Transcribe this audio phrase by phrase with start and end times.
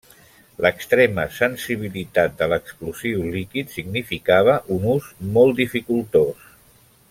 [0.65, 6.53] L'extrema sensibilitat de l'explosiu líquid significava un ús molt dificultós.